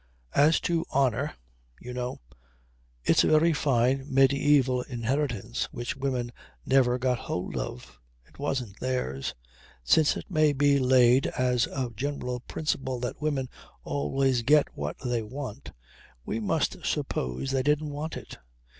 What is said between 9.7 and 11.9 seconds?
Since it may be laid as